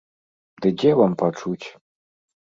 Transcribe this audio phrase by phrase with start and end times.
[0.65, 1.67] Ды дзе вам пачуць?